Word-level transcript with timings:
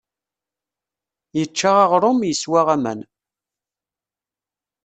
Yečča 1.37 1.69
aɣrum, 1.85 2.19
yeswa 2.25 2.61
aman. 2.75 2.99